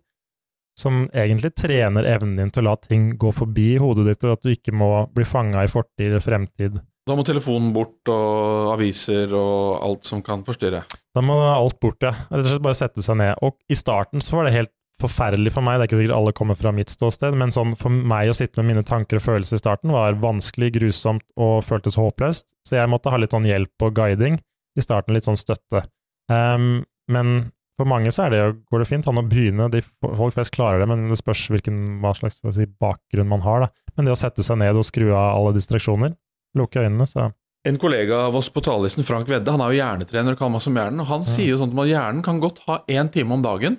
[0.80, 4.48] som egentlig trener evnen din til å la ting gå forbi hodet ditt, og at
[4.48, 6.80] du ikke må bli fanga i fortid og fremtid.
[7.08, 10.84] Da må telefonen bort, og aviser og alt som kan forstyrre.
[11.12, 12.14] Da må alt bort, ja.
[12.30, 13.34] Rett og slett bare sette seg ned.
[13.44, 16.34] Og i starten så var det helt forferdelig for meg, det er ikke sikkert alle
[16.38, 19.58] kommer fra mitt ståsted, men sånn for meg å sitte med mine tanker og følelser
[19.60, 23.88] i starten var vanskelig, grusomt og føltes håpløst, så jeg måtte ha litt sånn hjelp
[23.88, 24.38] og guiding
[24.78, 25.84] i starten, litt sånn støtte.
[26.32, 29.82] Um, men for mange så er det, jo- går det fint an å begynne, de,
[30.06, 33.66] folk flest klarer det, men det spørs hvilken hva slags si, bakgrunn man har.
[33.66, 33.70] Da.
[33.98, 36.16] Men det å sette seg ned og skru av alle distraksjoner,
[36.56, 37.32] lukke øynene, så
[37.64, 40.66] En kollega av oss på talerlisten, Frank Vedde, han er jo hjernetrener og kan masse
[40.72, 43.44] om hjernen, og han sier jo sånn at hjernen kan godt ha én time om
[43.46, 43.76] dagen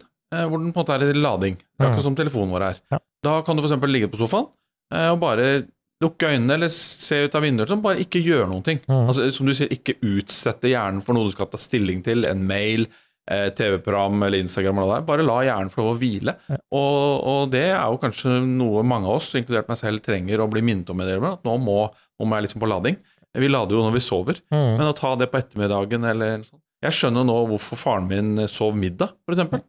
[0.49, 1.61] hvor den på en måte er i lading.
[1.79, 2.83] Akkurat som telefonen vår er.
[2.95, 2.99] Ja.
[3.23, 3.77] Da kan du f.eks.
[3.91, 4.49] ligge på sofaen
[4.95, 5.47] eh, og bare
[6.03, 8.81] lukke øynene eller se ut av vinduet, sånn, bare ikke gjøre noen ting.
[8.89, 9.05] Mm.
[9.07, 12.43] Altså, som du sier, ikke utsette hjernen for noe du skal ta stilling til, en
[12.49, 12.89] mail,
[13.31, 15.07] eh, TV-program eller Instagram eller noe det er.
[15.13, 16.35] Bare la hjernen få lov å hvile.
[16.51, 16.59] Ja.
[16.75, 20.51] Og, og det er jo kanskje noe mange av oss, inkludert meg selv, trenger å
[20.51, 21.79] bli minnet om i det, at nå må,
[22.19, 22.99] nå må jeg liksom på lading.
[23.39, 24.43] Vi lader jo når vi sover.
[24.53, 24.75] mm.
[24.81, 28.75] Men å ta det på ettermiddagen eller sånn Jeg skjønner nå hvorfor faren min sov
[28.75, 29.63] middag, for eksempel.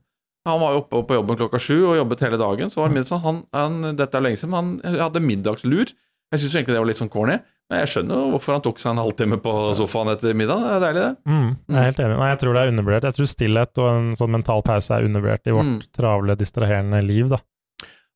[0.46, 2.70] Han var jo oppe på jobben klokka sju og jobbet hele dagen.
[2.74, 5.94] Så var det middag, han, han, dette er lenge siden, men han hadde middagslur.
[6.34, 7.38] Jeg syns egentlig det var litt sånn corny,
[7.70, 10.64] men jeg skjønner jo hvorfor han tok seg en halvtime på sofaen etter middag.
[10.66, 11.32] Det er deilig, det.
[11.32, 12.18] Mm, jeg er helt enig.
[12.20, 13.08] Nei, jeg tror det er undervurdert.
[13.08, 15.80] Jeg tror stillhet og en sånn mental pause er undervurdert i vårt Mm.
[15.96, 17.40] travle, distraherende liv, da.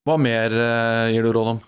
[0.08, 1.62] Hva mer eh, gir du råd om?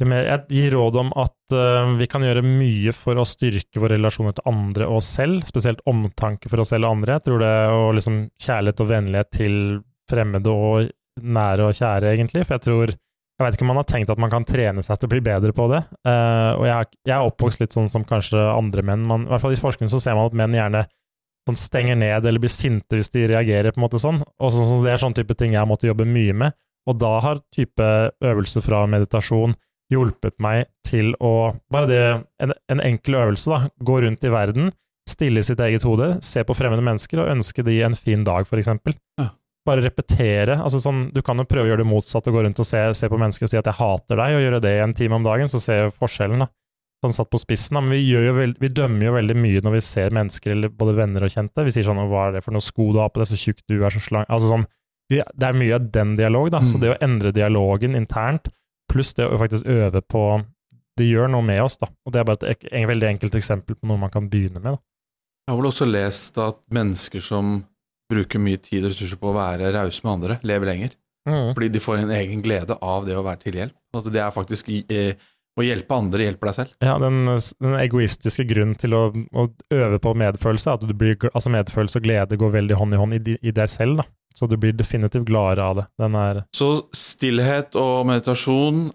[0.00, 4.34] Jeg gir råd om at eh, vi kan gjøre mye for å styrke våre relasjoner
[4.34, 7.18] til andre og oss selv, spesielt omtanke for oss selv og andre.
[7.20, 9.56] Jeg tror det og liksom kjærlighet og vennlighet til
[10.10, 10.88] fremmede og
[11.22, 12.46] nære og kjære, egentlig.
[12.48, 12.94] For jeg tror
[13.40, 15.20] Jeg vet ikke om man har tenkt at man kan trene seg til å bli
[15.24, 15.78] bedre på det.
[16.06, 19.02] Eh, og jeg, er- oppvokst litt sånn som kanskje andre menn.
[19.08, 20.84] Man, I hvert fall i forskning så ser man at menn gjerne
[21.48, 24.20] sånn stenger ned eller blir sinte hvis de reagerer, på en måte sånn.
[24.38, 26.54] Og så, så det er sånn type ting jeg har måttet jobbe mye med.
[26.86, 27.88] Og da har type
[28.22, 29.56] øvelser fra meditasjon
[29.92, 32.00] hjulpet meg til å Bare det,
[32.42, 33.68] en, en enkel øvelse, da.
[33.84, 34.72] Gå rundt i verden,
[35.08, 38.46] stille i sitt eget hode, se på fremmede mennesker og ønske de en fin dag,
[38.48, 38.94] for eksempel.
[39.20, 39.30] Ja.
[39.66, 40.56] Bare repetere.
[40.58, 43.08] altså sånn, Du kan jo prøve å gjøre det motsatte, gå rundt og se, se
[43.08, 45.46] på mennesker og si at 'jeg hater deg', og gjøre det en time om dagen,
[45.46, 46.38] så ser jeg forskjellen.
[46.40, 46.48] da.
[47.04, 47.80] Sånn satt på spissen, da.
[47.80, 50.94] Men vi, jo veld, vi dømmer jo veldig mye når vi ser mennesker, eller både
[50.94, 51.64] venner og kjente.
[51.64, 53.60] Vi sier sånn 'hva er det for noe sko du har på deg, så tjukk
[53.68, 54.66] du er, så slang' Altså sånn,
[55.10, 56.60] Det er mye av den dialog, da.
[56.60, 56.80] Så Mm.
[56.80, 58.48] det å endre dialogen internt,
[58.92, 60.24] pluss det å faktisk øve på
[61.00, 61.88] Det gjør noe med oss, da.
[62.04, 64.76] Og det er bare et en veldig enkelt eksempel på noe man kan begynne med.
[64.76, 64.80] da.
[65.46, 67.62] Jeg har vel også lest at mennesker som
[68.12, 70.98] bruker mye tid og ressurser på å være rause med andre, lever lenger.
[71.24, 73.76] Fordi de får en egen glede av det å være til hjelp.
[73.94, 75.14] At det er faktisk eh,
[75.58, 76.74] å hjelpe andre hjelper deg selv.
[76.82, 81.52] Ja, den, den egoistiske grunnen til å, å øve på medfølelse, at du blir, altså
[81.52, 84.08] medfølelse og glede går veldig hånd i hånd i, i deg selv, da.
[84.32, 85.82] Så du blir definitivt gladere av det.
[86.00, 86.70] Den er Så
[87.22, 88.88] stillhet og meditasjon,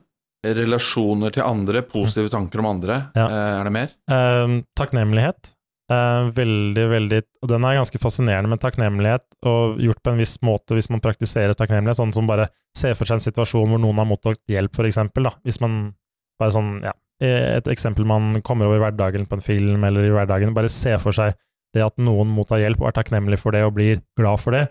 [0.47, 3.25] relasjoner til andre, positive tanker om andre, Ja.
[3.27, 3.89] eh, er det mer?
[4.09, 5.53] eh, takknemlighet.
[5.89, 10.37] Eh, veldig, veldig Og den er ganske fascinerende med takknemlighet, og gjort på en viss
[10.43, 13.95] måte hvis man praktiserer takknemlighet, sånn som bare ser for seg en situasjon hvor noen
[13.97, 15.31] har mottatt hjelp, for eksempel, da.
[15.45, 15.93] Hvis man
[16.39, 20.11] bare sånn, ja, et eksempel man kommer over i hverdagen på en film eller i
[20.11, 21.33] hverdagen, bare se for seg
[21.73, 24.67] det at noen mottar hjelp og er takknemlig for det og blir glad for det.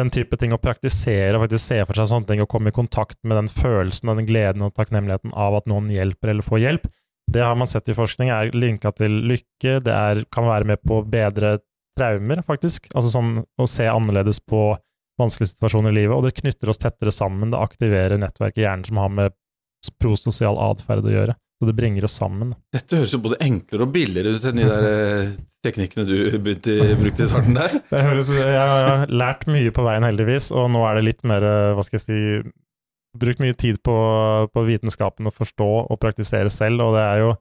[0.00, 2.76] Den type ting å praktisere og faktisk se for seg sånne ting og komme i
[2.76, 6.62] kontakt med den følelsen og den gleden og takknemligheten av at noen hjelper eller får
[6.62, 6.86] hjelp,
[7.30, 10.80] det har man sett i forskning er linka til lykke, det er, kan være med
[10.82, 11.58] på bedre
[11.98, 12.88] traumer, faktisk.
[12.94, 14.72] Altså sånn å se annerledes på
[15.20, 18.86] vanskelige situasjoner i livet, og det knytter oss tettere sammen, det aktiverer nettverk i hjernen
[18.88, 19.36] som har med
[20.00, 21.36] prososial atferd å gjøre.
[21.60, 22.54] Så det bringer oss sammen.
[22.72, 26.78] Dette høres jo både enklere og billigere ut enn de der eh, teknikkene du begynte,
[26.96, 27.74] brukte i starten der.
[27.90, 31.44] Det høres, jeg har lært mye på veien, heldigvis, og nå er det litt mer,
[31.44, 32.56] eh, hva skal jeg si
[33.20, 33.94] Brukt mye tid på,
[34.54, 37.32] på vitenskapen å forstå og praktisere selv, og det er jo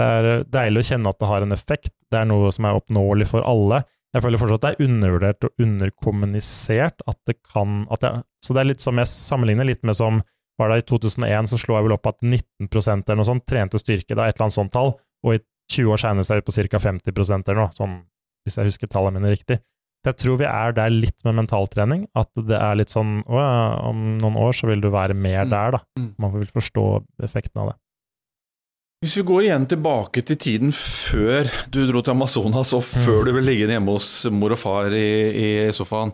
[0.00, 1.92] det er deilig å kjenne at det har en effekt.
[2.10, 3.82] Det er noe som er oppnåelig for alle.
[4.14, 8.56] Jeg føler fortsatt at det er undervurdert og underkommunisert at det kan at jeg, Så
[8.56, 10.22] det er litt som jeg sammenligner litt med som
[10.60, 13.80] var det I 2001 så slo jeg vel opp at 19 eller noe sånt trente
[13.80, 14.94] styrke, da et eller annet sånt tall,
[15.24, 15.40] og i
[15.72, 16.78] 20 år seinere er vi på ca.
[16.86, 17.98] 50% eller noe, sånn,
[18.44, 19.60] hvis jeg husker tallene mine riktig.
[20.00, 23.36] Så Jeg tror vi er der litt med mentaltrening, at det er litt sånn å
[23.36, 23.50] ja,
[23.84, 25.50] om noen år så vil du være mer Mm.
[25.52, 25.80] der, da.
[25.98, 26.14] Mm.
[26.18, 26.84] Man vil forstå
[27.22, 27.76] effekten av det.
[29.04, 33.32] Hvis vi går igjen tilbake til tiden før du dro til Amazonas, og før du
[33.32, 36.12] ble liggende hjemme hos mor og far i, i sofaen,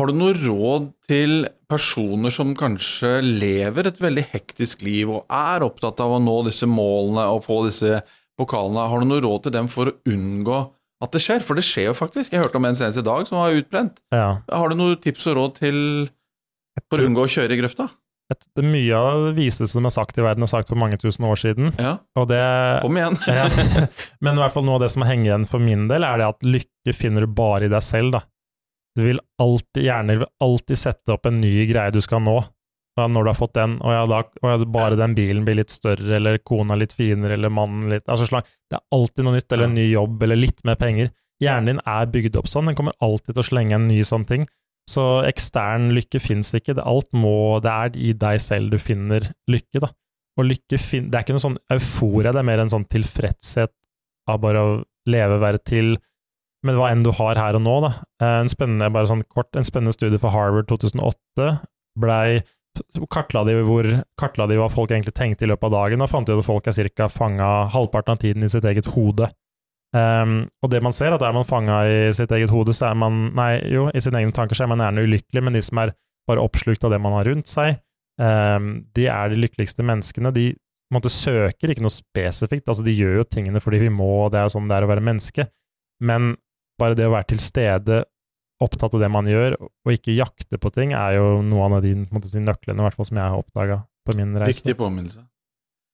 [0.00, 5.64] har du noe råd til personer som kanskje lever et veldig hektisk liv og er
[5.66, 8.00] opptatt av å nå disse målene og få disse
[8.40, 8.86] pokalene?
[8.88, 10.60] Har du noe råd til dem for å unngå
[11.04, 11.44] at det skjer?
[11.44, 12.32] For det skjer jo faktisk.
[12.32, 14.00] Jeg hørte om en senest i dag som var utbrent.
[14.14, 14.40] Ja.
[14.48, 15.80] Har du noen tips og råd til
[16.88, 17.90] for å unngå å kjøre i grøfta?
[18.30, 20.96] Et, det mye av det viseste som er sagt i verden, er sagt for mange
[21.02, 22.42] tusen år siden, Ja, og det
[22.84, 23.16] kom igjen.
[23.40, 23.48] ja.
[24.22, 26.28] Men i hvert fall noe av det som henger igjen for min del, er det
[26.30, 28.22] at lykke finner du bare i deg selv, da.
[28.98, 32.40] Du vil alltid, hjerner vil alltid sette opp en ny greie du skal nå.
[32.98, 35.60] Ja, når du har fått den, og ja, da, og ja, bare den bilen blir
[35.60, 38.48] litt større, eller kona litt finere, eller mannen litt altså slag.
[38.68, 41.12] Det er alltid noe nytt, eller en ny jobb, eller litt mer penger.
[41.40, 44.26] Hjernen din er bygd opp sånn, den kommer alltid til å slenge en ny sånn
[44.28, 44.44] ting.
[44.90, 49.30] Så ekstern lykke fins ikke, det, alt må, det er i deg selv du finner
[49.50, 49.92] lykke, da.
[50.40, 53.72] Og lykke fin, det er ikke noe sånn euforia, det er mer en sånn tilfredshet
[54.30, 54.78] av bare å
[55.10, 55.94] leve, være til,
[56.66, 57.92] med hva enn du har her og nå, da.
[58.22, 61.52] Eh, En spennende, bare sånn kort, en spennende studie for Harvard 2008
[62.00, 62.40] blei
[63.10, 63.86] kartla de, hvor,
[64.20, 66.68] kartla de hva folk egentlig tenkte i løpet av dagen, og fant ut at folk
[66.70, 69.26] er cirka fanga halvparten av tiden i sitt eget hode.
[69.90, 72.98] Um, og det man ser, at er man fanga i sitt eget hode, så er
[72.98, 75.80] man Nei, jo, i sine egne tanker så er man gjerne ulykkelig, men de som
[75.82, 75.96] er
[76.30, 77.80] bare oppslukt av det man har rundt seg,
[78.22, 80.30] um, de er de lykkeligste menneskene.
[80.36, 80.52] De
[80.90, 84.32] på en søker ikke noe spesifikt, altså de gjør jo tingene fordi vi må, og
[84.32, 85.46] det er jo sånn det er å være menneske,
[86.06, 86.32] men
[86.80, 88.02] bare det å være til stede,
[88.60, 91.94] opptatt av det man gjør, og ikke jakte på ting, er jo noen av de,
[92.12, 94.60] måte, nøklene hvert fall som jeg har oppdaga på min reise.
[94.60, 95.24] Viktig påminnelse.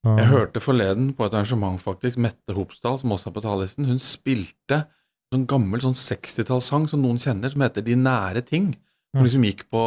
[0.07, 3.99] Jeg hørte forleden på et arrangement, faktisk, Mette Hopsdal, som også er på talerlisten, hun
[4.03, 8.69] spilte en sånn gammel sånn 60-tallssang som noen kjenner, som heter De nære ting.
[9.11, 9.25] Som Mm.
[9.27, 9.83] liksom gikk på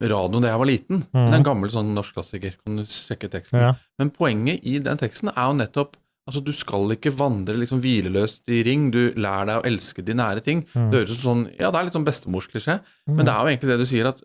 [0.00, 1.00] radioen da jeg var liten.
[1.10, 1.24] Mm.
[1.26, 2.54] Det er en gammel sånn norsk klassiker.
[2.64, 3.58] Kan du sjekke teksten?
[3.60, 3.72] Ja.
[3.98, 5.96] Men poenget i den teksten er jo nettopp
[6.28, 10.12] Altså, du skal ikke vandre liksom hvileløst i ring, du lærer deg å elske de
[10.18, 10.60] nære ting.
[10.74, 10.90] Mm.
[10.92, 12.74] Det høres ut sånn Ja, det er litt sånn bestemorsklisjé,
[13.08, 14.20] men det er jo egentlig det du sier, at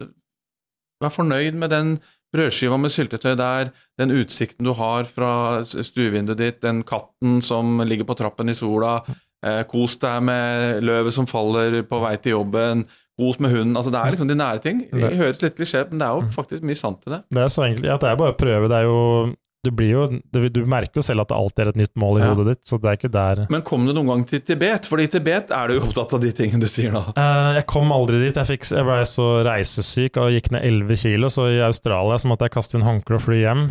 [1.03, 1.93] vær fornøyd med den
[2.33, 3.69] brødskiva med syltetøy der,
[4.01, 8.97] den utsikten du har fra stuevinduet ditt, den katten som ligger på trappen i sola,
[9.45, 12.85] eh, kos deg med løvet som faller på vei til jobben,
[13.19, 13.77] kos med hunden.
[13.77, 14.79] Altså, det er liksom de nære ting.
[14.89, 17.23] Det Det- høres litt klisjé men det er jo faktisk mye sant i det.
[17.29, 18.67] Det er så enkelt at det er bare å prøve.
[18.67, 20.02] Det er jo Du, blir jo,
[20.36, 22.34] du, du merker jo selv at det alltid er et nytt mål i Ja.
[22.34, 24.89] hodet ditt, så det er ikke der Men kom du noen gang til Tibet?
[24.91, 26.99] Fordi i Tibet er du jo opptatt av de tingene du sier nå.
[27.15, 28.36] Uh, Jeg kom aldri dit.
[28.36, 32.28] Jeg, fikk, jeg ble så reisesyk og gikk ned 11 kilo, så i Australia så
[32.34, 33.63] måtte jeg kaste inn håndkle og fly hjem.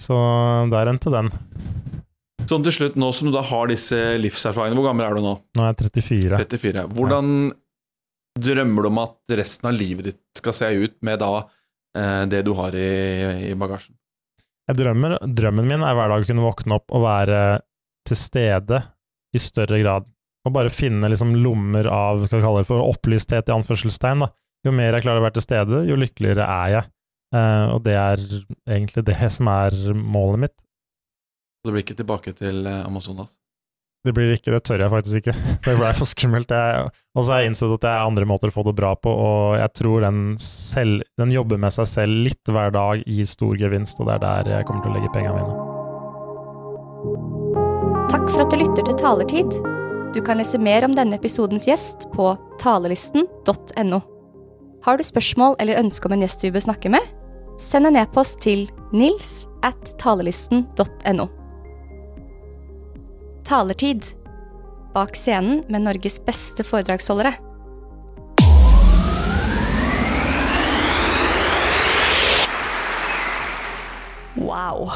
[0.00, 0.16] Så
[0.72, 1.28] der endte den.
[2.48, 5.36] Sånn til slutt, nå som du da har disse livserfaringene, hvor gammel er du nå?
[5.60, 6.40] Nå er jeg 34.
[6.48, 6.86] 34.
[6.96, 7.52] Hvordan
[8.40, 12.40] drømmer du om at resten av livet ditt skal se ut med da eh, det
[12.48, 12.88] du har i,
[13.52, 13.94] i bagasjen?
[14.70, 17.38] Jeg drømmer, drømmen min er hver dag å kunne våkne opp og være
[18.06, 18.78] til stede
[19.34, 20.06] i større grad.
[20.46, 24.22] Og bare finne liksom lommer av hva vi kaller det for opplysthet i anførselstegn.
[24.22, 24.30] Da.
[24.68, 26.90] Jo mer jeg klarer å være til stede, jo lykkeligere er jeg.
[27.34, 28.22] Eh, og det er
[28.70, 30.56] egentlig det som er målet mitt.
[30.60, 33.34] Så Det blir ikke tilbake til eh, Amazonas.
[34.00, 35.34] Det blir ikke, det tør jeg faktisk ikke.
[35.66, 36.52] Det ble for skummelt.
[36.52, 39.10] Og så har jeg innsett at det er andre måter å få det bra på,
[39.12, 43.58] og jeg tror den, selv, den jobber med seg selv litt hver dag i stor
[43.60, 45.54] gevinst, og det er der jeg kommer til å legge pengene mine.
[48.10, 49.50] Takk for at du lytter til Talertid.
[50.14, 52.32] Du kan lese mer om denne episodens gjest på
[52.62, 54.00] talelisten.no.
[54.86, 57.04] Har du spørsmål eller ønske om en gjest vi bør snakke med?
[57.60, 58.64] Send en e-post til
[58.96, 61.28] nils at talelisten.no.
[63.50, 64.04] Talertid.
[64.94, 67.32] Bak scenen med Norges beste foredragsholdere.
[74.36, 74.92] Wow.